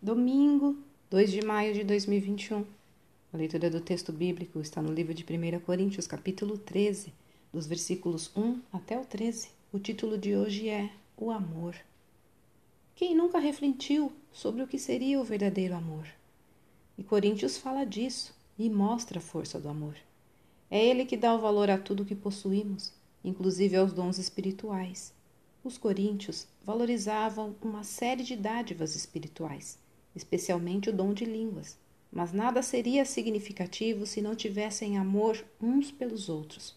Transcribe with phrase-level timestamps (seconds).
[0.00, 0.78] Domingo,
[1.10, 2.64] 2 de maio de 2021.
[3.32, 7.12] A leitura do texto bíblico está no livro de 1 Coríntios, capítulo 13,
[7.52, 9.48] dos versículos 1 até o 13.
[9.72, 11.74] O título de hoje é O Amor.
[12.94, 16.06] Quem nunca refletiu sobre o que seria o verdadeiro amor?
[16.96, 19.96] E Coríntios fala disso e mostra a força do amor.
[20.70, 22.92] É ele que dá o valor a tudo que possuímos,
[23.24, 25.12] inclusive aos dons espirituais.
[25.64, 29.76] Os coríntios valorizavam uma série de dádivas espirituais
[30.14, 31.78] especialmente o dom de línguas,
[32.10, 36.74] mas nada seria significativo se não tivessem amor uns pelos outros.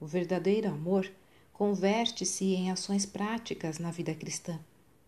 [0.00, 1.10] O verdadeiro amor
[1.52, 4.60] converte-se em ações práticas na vida cristã.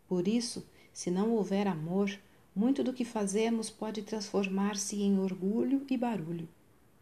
[0.09, 2.11] Por isso, se não houver amor,
[2.55, 6.49] muito do que fazemos pode transformar-se em orgulho e barulho.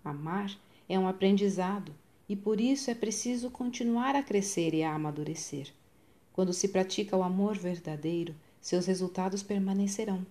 [0.05, 0.55] Amar
[0.89, 1.95] é um aprendizado
[2.29, 5.73] e por isso é preciso continuar a crescer e a amadurecer.
[6.33, 10.27] Quando se pratica o amor verdadeiro, seus resultados permanecerão.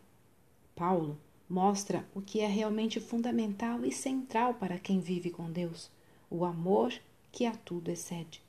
[0.78, 1.18] Paulo
[1.50, 5.90] mostra o que é realmente fundamental e central para quem vive com Deus:
[6.30, 6.94] o amor
[7.32, 8.44] que a tudo excede.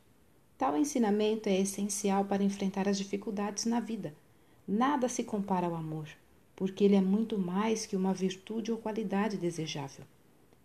[0.58, 4.14] Tal ensinamento é essencial para enfrentar as dificuldades na vida.
[4.66, 6.06] Nada se compara ao amor,
[6.54, 10.04] porque ele é muito mais que uma virtude ou qualidade desejável.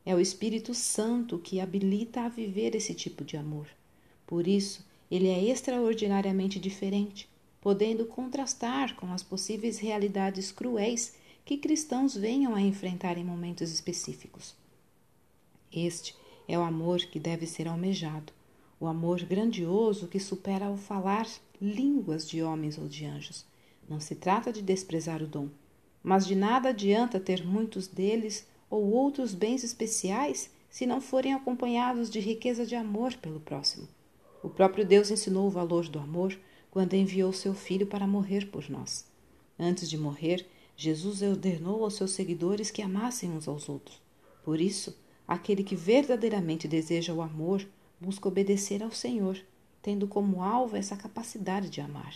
[0.06, 3.68] É o Espírito Santo que habilita a viver esse tipo de amor.
[4.28, 7.30] Por isso, ele é extraordinariamente diferente,
[7.62, 14.56] podendo contrastar com as possíveis realidades cruéis que cristãos venham a enfrentar em momentos específicos.
[15.72, 16.16] Este
[16.48, 18.32] é o amor que deve ser almejado,
[18.80, 21.28] o amor grandioso que supera o falar
[21.62, 23.46] línguas de homens ou de anjos.
[23.90, 25.50] Não se trata de desprezar o dom,
[26.02, 32.10] mas de nada adianta ter muitos deles ou outros bens especiais se não forem acompanhados
[32.10, 33.88] de riqueza de amor pelo próximo.
[34.42, 36.38] O próprio Deus ensinou o valor do amor
[36.72, 39.06] quando enviou seu Filho para morrer por nós.
[39.58, 44.02] Antes de morrer, Jesus ordenou aos seus seguidores que amassem uns aos outros.
[44.44, 47.66] Por isso, aquele que verdadeiramente deseja o amor
[48.00, 49.40] busca obedecer ao Senhor,
[49.82, 52.16] tendo como alvo essa capacidade de amar.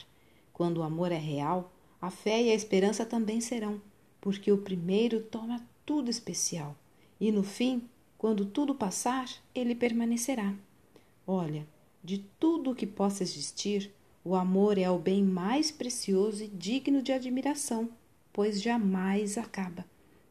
[0.52, 3.82] Quando o amor é real, a fé e a esperança também serão,
[4.20, 6.76] porque o primeiro toma tudo especial,
[7.20, 7.84] e no fim,
[8.18, 10.54] quando tudo passar, ele permanecerá.
[11.26, 11.66] Olha,
[12.04, 13.94] de tudo o que possa existir,
[14.24, 17.90] o amor é o bem mais precioso e digno de admiração
[18.38, 19.84] pois jamais acaba.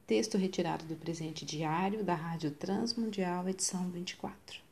[0.07, 4.66] Texto retirado do presente diário da Rádio Transmundial, edição 24.